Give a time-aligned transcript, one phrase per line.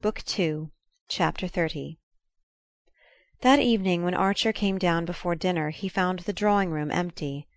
[0.00, 0.70] Book Two,
[1.08, 1.96] Chapter XXX
[3.40, 7.48] That evening when Archer came down before dinner he found the drawing room empty.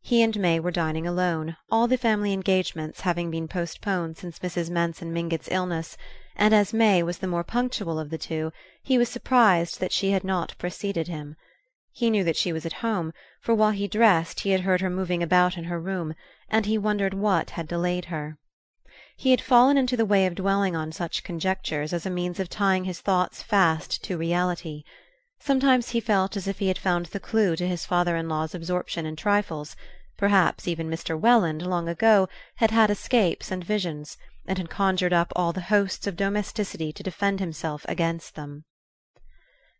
[0.00, 4.70] He and May were dining alone, all the family engagements having been postponed since Mrs.
[4.70, 5.96] Manson Mingott's illness;
[6.36, 10.12] and as May was the more punctual of the two he was surprised that she
[10.12, 11.34] had not preceded him.
[11.90, 14.88] He knew that she was at home, for while he dressed he had heard her
[14.88, 16.14] moving about in her room,
[16.48, 18.38] and he wondered what had delayed her.
[19.20, 22.48] He had fallen into the way of dwelling on such conjectures as a means of
[22.48, 24.84] tying his thoughts fast to reality.
[25.40, 28.54] Sometimes he felt as if he had found the clue to his father in law's
[28.54, 29.74] absorption in trifles;
[30.16, 31.18] perhaps even Mr.
[31.18, 36.06] Welland, long ago, had had escapes and visions, and had conjured up all the hosts
[36.06, 38.66] of domesticity to defend himself against them.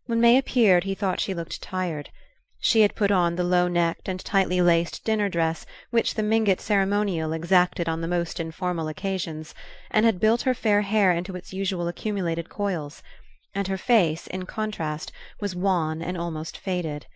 [0.06, 2.10] When May appeared he thought she looked tired.
[2.60, 6.60] She had put on the low necked and tightly laced dinner dress which the Mingott
[6.60, 9.54] ceremonial exacted on the most informal occasions,
[9.92, 13.00] and had built her fair hair into its usual accumulated coils;
[13.54, 17.06] and her face, in contrast, was wan and almost faded.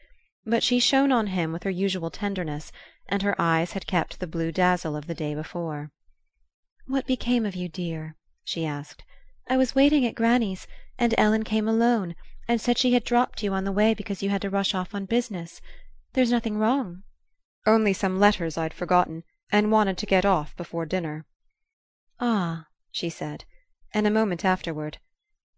[0.47, 2.71] But she shone on him with her usual tenderness,
[3.09, 5.91] and her eyes had kept the blue dazzle of the day before.
[6.87, 9.03] "What became of you, dear?" she asked.
[9.51, 10.69] "I was waiting at granny's,
[11.01, 12.15] and Ellen came alone
[12.49, 14.97] and said she had dropped you on the way because you had to rush off
[14.97, 15.61] on business.
[16.15, 17.05] There's nothing wrong?"
[17.67, 21.25] "Only some letters I'd forgotten, and wanted to get off before dinner."
[22.19, 23.45] "Ah," she said;
[23.95, 24.99] and a moment afterward: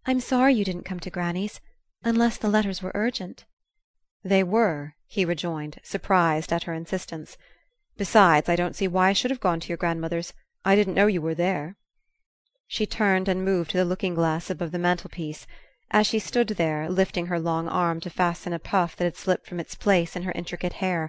[0.05, 1.59] "I'm sorry you didn't come to granny's
[2.03, 3.47] unless the letters were urgent."
[4.23, 7.39] "They were," he rejoined, surprised at her insistence.
[7.97, 10.35] "Besides, I don't see why I should have gone to your grandmother's.
[10.67, 11.79] I didn't know you were there."
[12.67, 15.47] She turned and moved to the looking glass above the mantelpiece.
[15.97, 19.47] As she stood there, lifting her long arm to fasten a puff that had slipped
[19.47, 21.09] from its place in her intricate hair,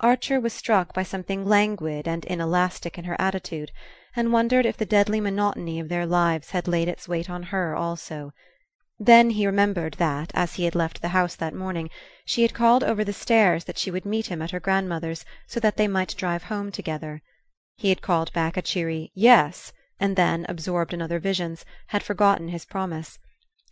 [0.00, 3.72] Archer was struck by something languid and inelastic in her attitude,
[4.14, 7.74] and wondered if the deadly monotony of their lives had laid its weight on her
[7.74, 8.34] also.
[9.00, 11.88] Then he remembered that, as he had left the house that morning,
[12.26, 15.60] she had called over the stairs that she would meet him at her grandmother's so
[15.60, 17.22] that they might drive home together.
[17.76, 22.48] He had called back a cheery "Yes," and then, absorbed in other visions, had forgotten
[22.48, 23.18] his promise.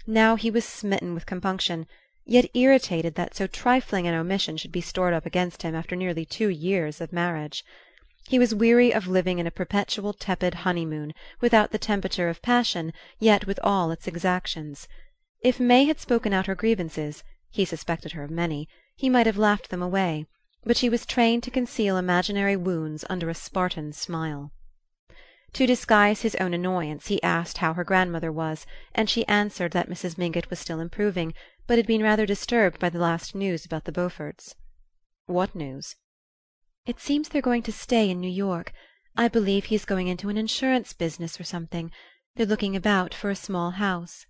[0.06, 1.87] Now he was smitten with compunction,
[2.26, 6.26] yet irritated that so trifling an omission should be stored up against him after nearly
[6.26, 7.65] two years of marriage.
[8.28, 12.92] He was weary of living in a perpetual tepid honeymoon, without the temperature of passion,
[13.19, 14.88] yet with all its exactions.
[15.41, 19.38] If May had spoken out her grievances he suspected her of many he might have
[19.38, 20.26] laughed them away;
[20.65, 24.53] but she was trained to conceal imaginary wounds under a Spartan smile.
[25.54, 29.88] To disguise his own annoyance he asked how her grandmother was, and she answered that
[29.88, 30.19] Mrs.
[30.19, 31.32] Mingott was still improving,
[31.69, 34.56] but had been rather disturbed by the last news about the Beauforts.
[35.26, 35.94] "What news?"
[36.87, 38.72] "It seems they're going to stay in New York.
[39.16, 41.92] I believe he's going into an insurance business or something.
[42.34, 44.26] They're looking about for a small house."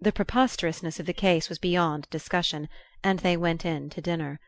[0.00, 2.68] The preposterousness of the case was beyond discussion,
[3.02, 4.38] and they went in to dinner.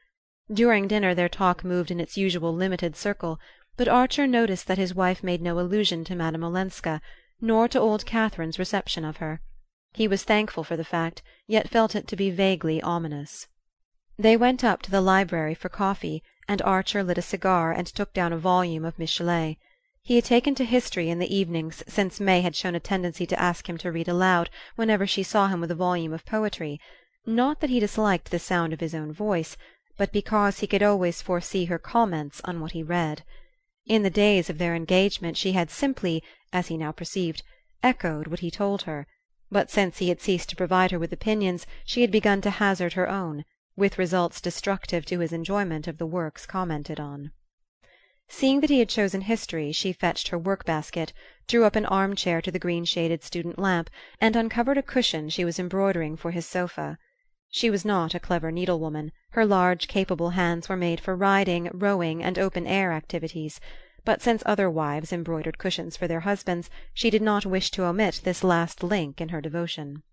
[0.48, 3.40] During dinner their talk moved in its usual limited circle
[3.80, 7.00] but Archer noticed that his wife made no allusion to Madame Olenska,
[7.40, 9.40] nor to old Catherine's reception of her.
[9.94, 13.46] He was thankful for the fact, yet felt it to be vaguely ominous.
[14.18, 18.12] They went up to the library for coffee, and Archer lit a cigar and took
[18.12, 19.56] down a volume of Michelet.
[20.02, 23.40] He had taken to history in the evenings since May had shown a tendency to
[23.40, 26.78] ask him to read aloud whenever she saw him with a volume of poetry;
[27.24, 29.56] not that he disliked the sound of his own voice,
[29.96, 33.22] but because he could always foresee her comments on what he read.
[33.90, 37.42] In the days of their engagement she had simply, as he now perceived,
[37.82, 39.04] echoed what he told her;
[39.50, 42.92] but since he had ceased to provide her with opinions she had begun to hazard
[42.92, 47.32] her own, with results destructive to his enjoyment of the works commented on.
[48.28, 51.12] Seeing that he had chosen history she fetched her work basket,
[51.48, 53.90] drew up an arm chair to the green shaded student lamp,
[54.20, 56.96] and uncovered a cushion she was embroidering for his sofa.
[57.52, 62.22] She was not a clever needlewoman; her large capable hands were made for riding, rowing
[62.22, 63.58] and open air activities;
[64.04, 68.20] but since other wives embroidered cushions for their husbands she did not wish to omit
[68.22, 70.04] this last link in her devotion.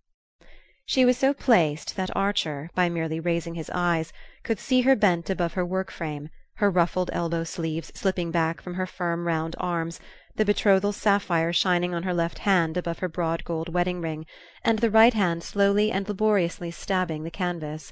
[0.84, 4.12] She was so placed that Archer, by merely raising his eyes,
[4.42, 8.74] could see her bent above her work frame, her ruffled elbow sleeves slipping back from
[8.74, 10.00] her firm round arms
[10.38, 14.26] the betrothal sapphire shining on her left hand above her broad gold wedding ring,
[14.64, 17.92] and the right hand slowly and laboriously stabbing the canvas.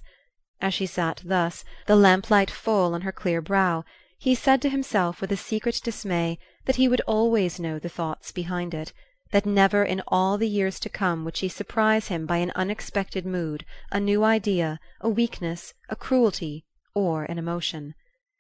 [0.61, 3.83] As she sat thus, the lamplight full on her clear brow,
[4.17, 8.31] he said to himself with a secret dismay that he would always know the thoughts
[8.31, 8.93] behind it,
[9.31, 13.25] that never in all the years to come would she surprise him by an unexpected
[13.25, 16.63] mood, a new idea, a weakness, a cruelty,
[16.93, 17.95] or an emotion.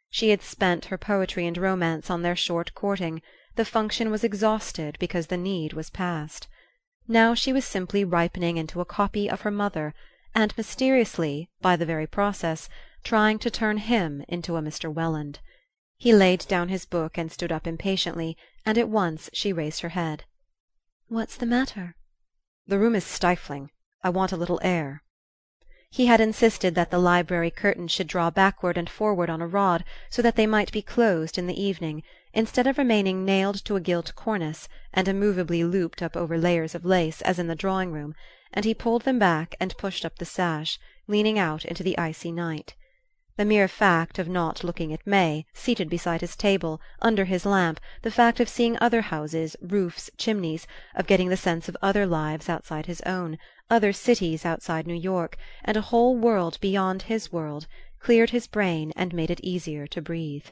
[0.09, 3.21] She had spent her poetry and romance on their short courting
[3.55, 6.47] the function was exhausted because the need was past.
[7.07, 9.93] Now she was simply ripening into a copy of her mother,
[10.33, 12.67] and mysteriously, by the very process,
[13.03, 14.93] trying to turn him into a Mr.
[14.93, 15.39] Welland.
[15.97, 18.35] He laid down his book and stood up impatiently,
[18.65, 20.25] and at once she raised her head.
[21.07, 21.95] "What's the matter?"
[22.67, 23.69] "The room is stifling.
[24.03, 25.03] I want a little air."
[25.91, 29.85] He had insisted that the library curtains should draw backward and forward on a rod,
[30.09, 32.01] so that they might be closed in the evening,
[32.33, 36.85] instead of remaining nailed to a gilt cornice and immovably looped up over layers of
[36.85, 38.15] lace, as in the drawing room,
[38.51, 42.31] and he pulled them back and pushed up the sash, leaning out into the icy
[42.31, 42.73] night.
[43.37, 47.79] The mere fact of not looking at May, seated beside his table, under his lamp,
[48.01, 50.65] the fact of seeing other houses, roofs, chimneys,
[50.95, 55.35] of getting the sense of other lives outside his own, other cities outside New York,
[55.63, 57.65] and a whole world beyond his world,
[57.99, 60.45] cleared his brain and made it easier to breathe.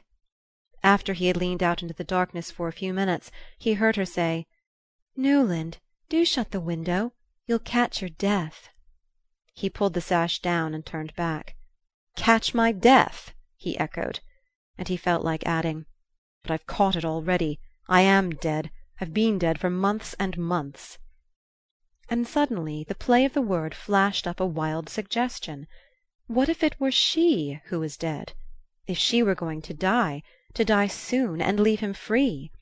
[0.82, 4.04] After he had leaned out into the darkness for a few minutes he heard her
[4.04, 4.48] say:
[5.16, 5.78] "Newland,
[6.08, 7.12] do shut the window.
[7.46, 8.68] You'll catch your death."
[9.52, 11.54] He pulled the sash down and turned back.
[12.16, 14.18] "Catch my death?" he echoed;
[14.76, 15.86] and he felt like adding:
[16.42, 17.60] "But I've caught it already.
[17.86, 18.72] I am dead.
[19.00, 20.98] I've been dead for months and months."
[22.14, 25.66] And suddenly the play of the word flashed up a wild suggestion.
[26.28, 28.34] What if it were she who was dead?
[28.86, 30.22] If she were going to die
[30.52, 32.52] to die soon, and leave him free?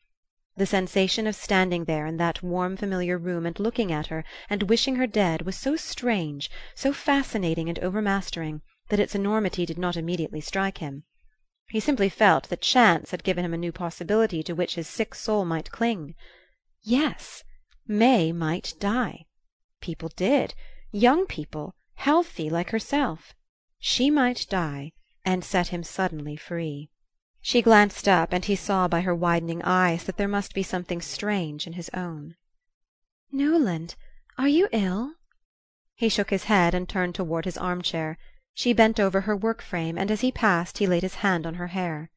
[0.56, 4.62] The sensation of standing there in that warm familiar room and looking at her and
[4.70, 9.98] wishing her dead was so strange, so fascinating and overmastering that its enormity did not
[9.98, 11.04] immediately strike him.
[11.68, 15.14] He simply felt that chance had given him a new possibility to which his sick
[15.14, 16.14] soul might cling.
[16.80, 17.44] Yes,
[17.86, 19.26] May might die.
[19.82, 20.54] People did.
[20.92, 23.34] Young people, healthy like herself.
[23.80, 24.92] She might die
[25.24, 26.88] and set him suddenly free.
[27.40, 31.00] She glanced up, and he saw by her widening eyes that there must be something
[31.02, 32.36] strange in his own.
[33.32, 33.96] "Newland,
[34.38, 35.16] are you ill?"
[35.96, 38.18] He shook his head and turned toward his armchair.
[38.54, 41.54] She bent over her work frame, and as he passed he laid his hand on
[41.54, 42.12] her hair.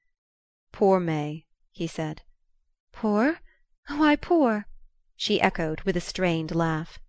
[0.72, 2.22] "Poor May," he said.
[2.92, 3.40] "Poor?
[3.88, 4.68] Why poor?"
[5.16, 7.00] she echoed with a strained laugh.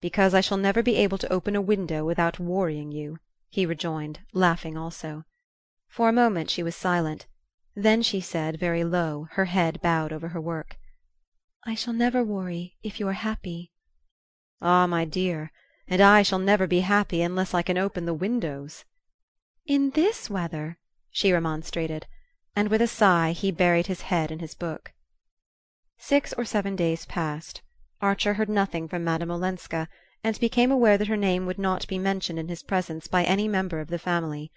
[0.00, 3.18] "Because I shall never be able to open a window without worrying you,"
[3.48, 5.24] he rejoined, laughing also.
[5.88, 7.26] For a moment she was silent;
[7.74, 10.78] then she said, very low, her head bowed over her work:
[11.64, 13.72] "I shall never worry if you're happy."
[14.62, 15.50] "Ah, my dear!
[15.88, 18.84] And I shall never be happy unless I can open the windows."
[19.66, 20.78] "In this weather?"
[21.10, 22.06] she remonstrated;
[22.54, 24.92] and with a sigh he buried his head in his book.
[25.98, 27.62] Six or seven days passed.
[28.00, 29.88] Archer heard nothing from Madame Olenska,
[30.22, 33.48] and became aware that her name would not be mentioned in his presence by any
[33.48, 34.52] member of the family.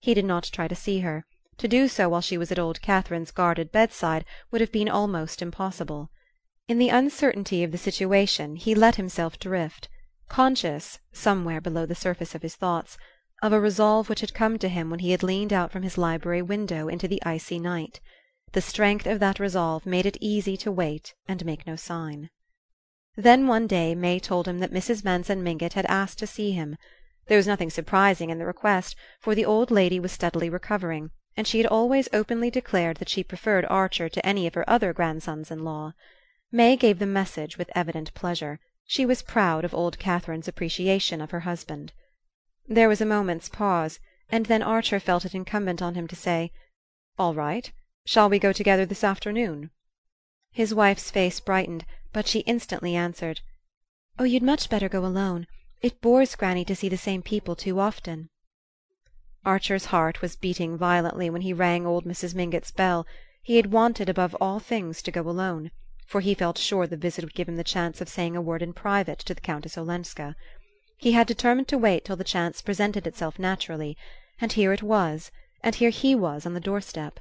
[0.00, 1.26] He did not try to see her;
[1.58, 5.42] to do so while she was at old Catherine's guarded bedside would have been almost
[5.42, 6.10] impossible.
[6.68, 9.90] In the uncertainty of the situation he let himself drift
[10.30, 12.96] conscious, somewhere below the surface of his thoughts,
[13.42, 15.98] of a resolve which had come to him when he had leaned out from his
[15.98, 18.00] library window into the icy night.
[18.52, 22.30] The strength of that resolve made it easy to wait and make no sign.
[23.18, 25.02] Then one day May told him that Mrs.
[25.02, 26.76] Manson Mingott had asked to see him.
[27.28, 31.46] There was nothing surprising in the request, for the old lady was steadily recovering, and
[31.46, 35.50] she had always openly declared that she preferred Archer to any of her other grandsons
[35.50, 35.94] in law.
[36.52, 38.60] May gave the message with evident pleasure.
[38.86, 41.94] She was proud of old Catherine's appreciation of her husband.
[42.68, 46.52] There was a moment's pause, and then Archer felt it incumbent on him to say:
[47.18, 47.72] "All right.
[48.04, 49.70] Shall we go together this afternoon?"
[50.52, 53.42] His wife's face brightened, but she instantly answered:
[54.18, 55.46] "Oh, you'd much better go alone.
[55.82, 58.30] It bores granny to see the same people too often."
[59.44, 62.34] Archer's heart was beating violently when he rang old Mrs.
[62.34, 63.06] Mingott's bell.
[63.42, 65.70] He had wanted above all things to go alone
[66.06, 68.62] for he felt sure the visit would give him the chance of saying a word
[68.62, 70.36] in private to the Countess Olenska.
[70.96, 73.94] He had determined to wait till the chance presented itself naturally,
[74.40, 75.30] and here it was,
[75.62, 77.20] and here he was on the doorstep.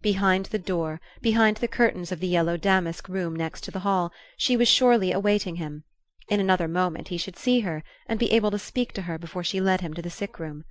[0.00, 4.12] Behind the door, behind the curtains of the yellow damask room next to the hall,
[4.36, 5.82] she was surely awaiting him.
[6.28, 9.42] In another moment he should see her, and be able to speak to her before
[9.42, 10.64] she led him to the sick room.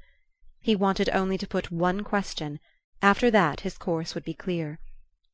[0.62, 2.62] He wanted only to put one question;
[3.02, 4.80] after that his course would be clear.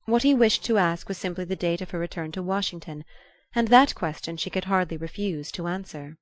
[0.05, 3.05] What he wished to ask was simply the date of her return to Washington,
[3.53, 6.17] and that question she could hardly refuse to answer.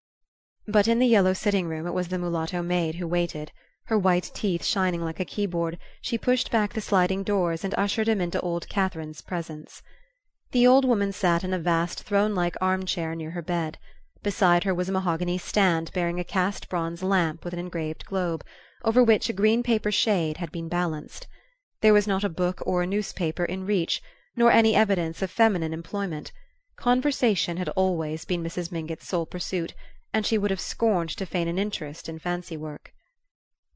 [0.67, 3.53] But in the yellow sitting room it was the mulatto maid who waited.
[3.85, 8.07] Her white teeth shining like a keyboard, she pushed back the sliding doors and ushered
[8.07, 9.81] him into old Catherine's presence.
[10.51, 13.79] The old woman sat in a vast throne like arm chair near her bed.
[14.21, 18.45] Beside her was a mahogany stand bearing a cast bronze lamp with an engraved globe,
[18.83, 21.27] over which a green paper shade had been balanced.
[21.81, 23.99] There was not a book or a newspaper in reach,
[24.35, 26.31] nor any evidence of feminine employment.
[26.75, 28.71] Conversation had always been Mrs.
[28.71, 29.73] Mingott's sole pursuit,
[30.13, 32.93] and she would have scorned to feign an interest in fancy work.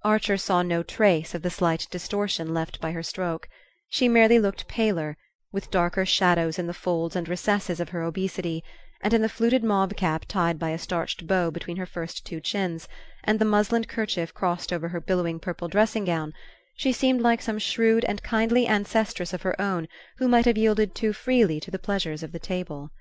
[0.06, 3.50] Archer saw no trace of the slight distortion left by her stroke.
[3.90, 5.18] She merely looked paler,
[5.52, 8.64] with darker shadows in the folds and recesses of her obesity,
[9.02, 12.40] and in the fluted mob cap tied by a starched bow between her first two
[12.40, 12.88] chins,
[13.24, 16.34] and the muslin kerchief crossed over her billowing purple dressing gown,
[16.76, 20.94] she seemed like some shrewd and kindly ancestress of her own who might have yielded
[20.94, 22.92] too freely to the pleasures of the table.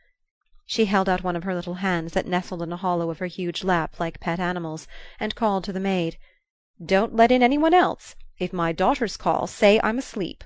[0.65, 3.27] She held out one of her little hands that nestled in a hollow of her
[3.27, 4.89] huge lap like pet animals,
[5.21, 6.17] and called to the maid:
[6.85, 8.17] "Don't let in any one else.
[8.41, 10.43] If my daughters call, say I'm asleep."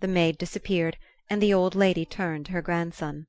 [0.00, 0.96] The maid disappeared,
[1.30, 3.28] and the old lady turned to her grandson.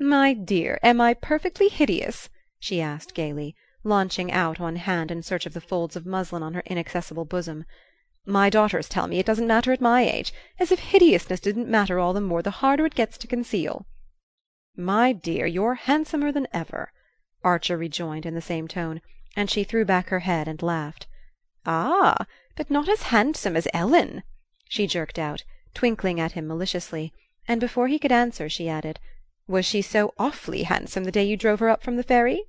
[0.00, 3.54] "My dear, am I perfectly hideous?" she asked gaily,
[3.84, 7.66] launching out one hand in search of the folds of muslin on her inaccessible bosom.
[8.24, 11.98] My daughters tell me it doesn't matter at my age as if hideousness didn't matter
[11.98, 13.84] all the more the harder it gets to conceal."
[14.74, 16.94] "My dear, you're handsomer than ever,"
[17.44, 19.02] Archer rejoined in the same tone,
[19.36, 21.06] and she threw back her head and laughed.
[21.64, 22.26] "Ah,
[22.56, 24.24] but not as handsome as Ellen!"
[24.68, 27.12] she jerked out, twinkling at him maliciously;
[27.46, 28.98] and before he could answer she added:
[29.46, 32.42] "Was she so awfully handsome the day you drove her up from the ferry?"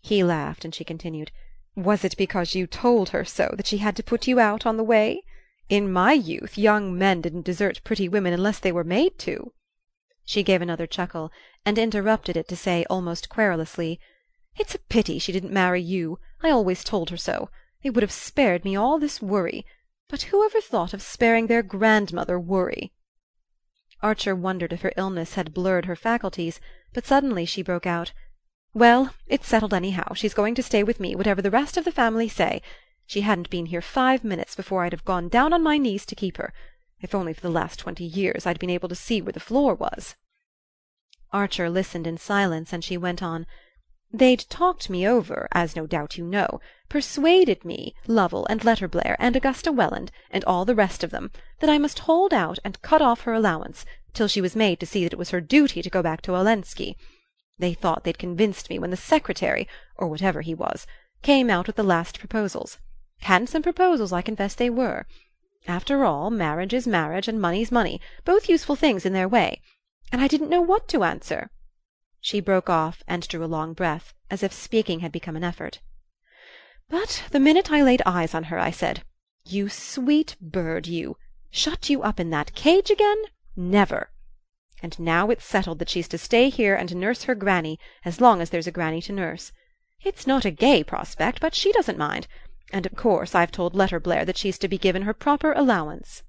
[0.00, 1.30] He laughed, and she continued.
[1.76, 4.78] Was it because you told her so that she had to put you out on
[4.78, 5.22] the way?
[5.68, 9.52] In my youth young men didn't desert pretty women unless they were made to."
[10.24, 11.30] She gave another chuckle,
[11.66, 14.00] and interrupted it to say almost querulously:
[14.56, 16.18] "It's a pity she didn't marry you.
[16.42, 17.50] I always told her so.
[17.82, 19.64] It would have spared me all this worry.
[20.08, 22.92] But who ever thought of sparing their grandmother worry?"
[24.02, 26.60] Archer wondered if her illness had blurred her faculties,
[26.92, 28.12] but suddenly she broke out.
[28.74, 30.14] Well, it's settled anyhow.
[30.14, 32.62] She's going to stay with me, whatever the rest of the family say.
[33.06, 36.14] She hadn't been here five minutes before I'd have gone down on my knees to
[36.14, 36.52] keep her.
[37.00, 39.74] If only for the last twenty years I'd been able to see where the floor
[39.74, 40.16] was."
[41.32, 43.46] Archer listened in silence, and she went on:
[44.12, 49.36] "They'd talked me over, as no doubt you know persuaded me, Lovell and Letterblair and
[49.36, 53.00] Augusta Welland, and all the rest of them, that I must hold out and cut
[53.00, 55.88] off her allowance, till she was made to see that it was her duty to
[55.88, 56.96] go back to Olenski.
[57.56, 60.88] They thought they'd convinced me when the secretary, or whatever he was,
[61.22, 62.78] came out with the last proposals.
[63.20, 65.06] Handsome proposals, I confess they were.
[65.68, 69.62] After all, marriage is marriage, and money's money, both useful things in their way.
[70.10, 71.48] And I didn't know what to answer."
[72.22, 75.80] She broke off and drew a long breath, as if speaking had become an effort.
[76.90, 79.04] "But the minute I laid eyes on her I said,
[79.46, 81.16] 'You sweet bird, you!
[81.50, 83.22] Shut you up in that cage again?
[83.56, 84.10] Never!
[84.82, 88.42] And now it's settled that she's to stay here and nurse her granny as long
[88.42, 89.50] as there's a granny to nurse.
[90.02, 92.26] It's not a gay prospect, but she doesn't mind;
[92.70, 96.22] and of course I've told Letterblair that she's to be given her proper allowance."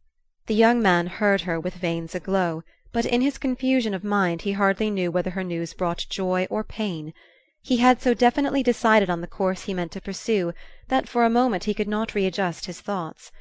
[0.46, 4.54] The young man heard her with veins aglow, but in his confusion of mind he
[4.54, 7.14] hardly knew whether her news brought joy or pain.
[7.62, 10.54] He had so definitely decided on the course he meant to pursue
[10.88, 13.32] that for a moment he could not readjust his thoughts.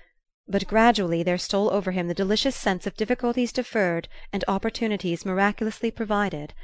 [0.46, 5.90] But gradually there stole over him the delicious sense of difficulties deferred and opportunities miraculously
[5.90, 6.54] provided.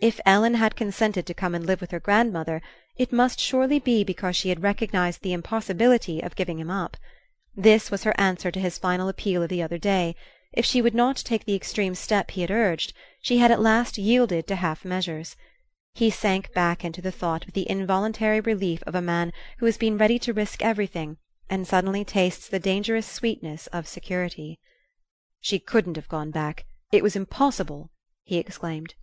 [0.00, 2.62] If Ellen had consented to come and live with her grandmother,
[2.96, 6.96] it must surely be because she had recognized the impossibility of giving him up.
[7.56, 10.16] This was her answer to his final appeal of the other day.
[10.56, 13.98] If she would not take the extreme step he had urged, she had at last
[13.98, 15.34] yielded to half measures.
[15.94, 19.76] He sank back into the thought with the involuntary relief of a man who has
[19.76, 21.16] been ready to risk everything
[21.50, 24.60] and suddenly tastes the dangerous sweetness of security.
[25.40, 26.66] "She couldn't have gone back.
[26.92, 27.90] It was impossible!"
[28.22, 28.94] he exclaimed.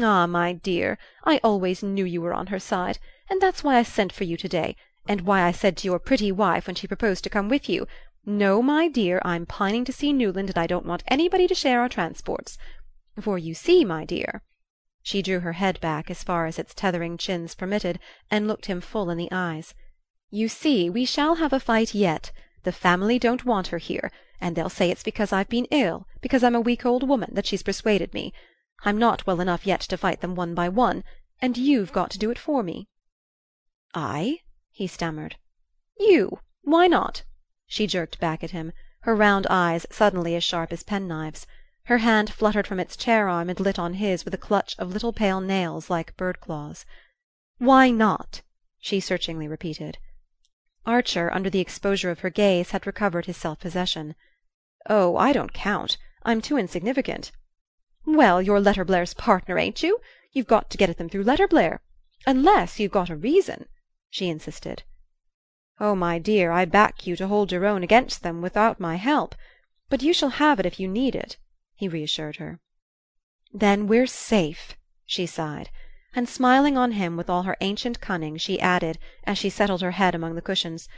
[0.00, 2.98] "Ah, my dear, I always knew you were on her side,
[3.30, 4.74] and that's why I sent for you to day,
[5.06, 7.86] and why I said to your pretty wife when she proposed to come with you,
[8.24, 11.80] 'No, my dear, I'm pining to see Newland, and I don't want anybody to share
[11.80, 12.56] our transports.'
[13.20, 14.44] For you see, my dear"
[15.02, 17.98] she drew her head back as far as its tethering chins permitted,
[18.30, 19.74] and looked him full in the eyes.
[20.30, 22.30] You see, we shall have a fight yet.
[22.62, 26.44] The family don't want her here, and they'll say it's because I've been ill, because
[26.44, 28.32] I'm a weak old woman, that she's persuaded me.
[28.84, 31.02] I'm not well enough yet to fight them one by one,
[31.40, 32.86] and you've got to do it for me."
[33.96, 35.38] "I?" he stammered.
[35.98, 36.38] "You.
[36.62, 37.24] Why not?"
[37.74, 41.46] She jerked back at him, her round eyes suddenly as sharp as penknives.
[41.84, 44.92] Her hand fluttered from its chair arm and lit on his with a clutch of
[44.92, 46.84] little pale nails like bird claws.
[47.56, 48.42] "Why not?"
[48.78, 49.96] she searchingly repeated.
[50.84, 54.16] Archer, under the exposure of her gaze, had recovered his self possession.
[54.86, 55.96] "Oh, I don't count.
[56.24, 57.32] I'm too insignificant."
[58.04, 59.98] "Well, you're Letterblair's partner, ain't you?
[60.32, 61.78] You've got to get at them through Letterblair.
[62.26, 63.64] Unless you've got a reason,"
[64.10, 64.82] she insisted.
[65.80, 69.34] "Oh, my dear, I back you to hold your own against them without my help.
[69.88, 71.38] But you shall have it if you need it,"
[71.74, 72.60] he reassured her.
[73.54, 74.76] "Then we're safe!"
[75.06, 75.70] she sighed;
[76.14, 79.92] and smiling on him with all her ancient cunning she added, as she settled her
[79.92, 80.90] head among the cushions,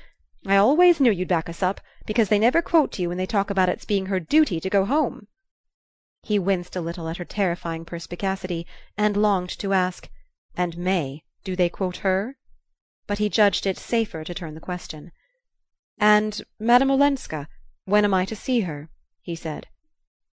[0.45, 3.50] "I always knew you'd back us up, because they never quote you when they talk
[3.50, 5.28] about its being her duty to go home."
[6.25, 8.66] He winced a little at her terrifying perspicacity,
[8.99, 10.11] and longed to ask:
[10.57, 12.38] "And May do they quote her?"
[13.07, 15.13] But he judged it safer to turn the question.
[15.99, 17.49] "And Madame Olenska
[17.85, 18.89] when am I to see her?"
[19.21, 19.67] he said.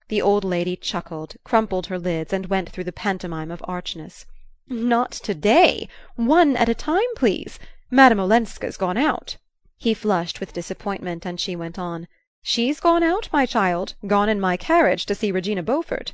[0.07, 4.25] The old lady chuckled, crumpled her lids, and went through the pantomime of archness.
[4.69, 5.89] "Not to day!
[6.15, 7.59] One at a time, please.
[7.91, 9.37] Madame Olenska's gone out."
[9.77, 12.07] He flushed with disappointment, and she went on:
[12.41, 16.13] "She's gone out, my child gone in my carriage to see Regina Beaufort."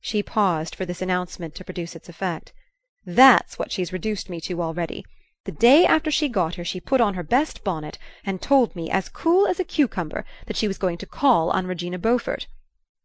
[0.00, 2.54] She paused for this announcement to produce its effect.
[3.04, 5.04] "That's what she's reduced me to already.
[5.46, 8.90] The day after she got here she put on her best bonnet, and told me,
[8.90, 12.48] as cool as a cucumber, that she was going to call on Regina Beaufort.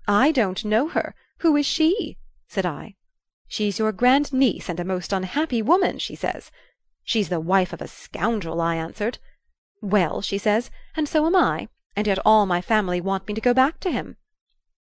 [0.08, 1.14] 'I don't know her.
[1.42, 2.18] Who is she?'
[2.48, 2.96] said I.
[3.48, 6.50] 'She's your grand niece, and a most unhappy woman,' she says.
[7.04, 9.20] 'She's the wife of a scoundrel,' I answered.
[9.80, 13.40] 'Well,' she says, 'and so am I, and yet all my family want me to
[13.42, 14.18] go back to him.'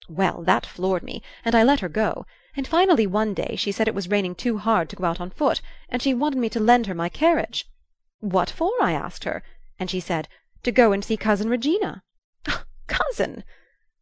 [0.08, 3.88] Well, that floored me, and I let her go; and finally one day she said
[3.88, 6.60] it was raining too hard to go out on foot, and she wanted me to
[6.60, 7.66] lend her my carriage.
[8.20, 9.42] What for?' I asked her;
[9.78, 10.28] and she said,
[10.62, 12.02] 'To go and see Cousin Regina.'
[12.86, 13.42] Cousin!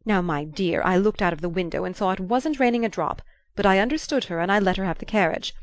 [0.05, 2.89] Now, my dear, I looked out of the window and saw it wasn't raining a
[2.89, 3.21] drop,
[3.55, 5.55] but I understood her, and I let her have the carriage.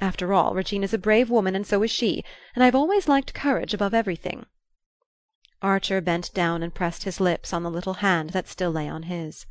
[0.00, 2.22] After all, Regina's a brave woman, and so is she,
[2.54, 4.46] and I've always liked courage above everything."
[5.62, 9.04] Archer bent down and pressed his lips on the little hand that still lay on
[9.04, 9.46] his.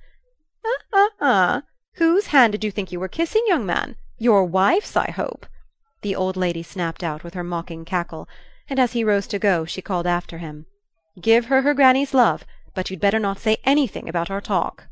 [0.66, 1.64] "Ah, ah, ah!
[1.98, 3.96] Whose hand did you think you were kissing, young man?
[4.18, 5.46] Your wife's, I hope!"
[6.02, 8.28] the old lady snapped out with her mocking cackle;
[8.70, 10.66] and as he rose to go she called after him:
[11.22, 14.88] "Give her her granny's love but you'd better not say anything about our talk."